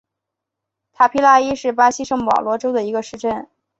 [0.93, 3.47] 塔皮拉伊是巴西圣保罗州的一个市镇。